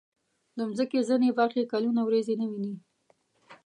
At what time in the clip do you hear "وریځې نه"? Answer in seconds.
2.03-2.45